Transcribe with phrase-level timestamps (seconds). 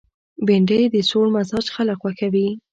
[0.45, 2.47] بېنډۍ د سوړ مزاج خلک خوښوي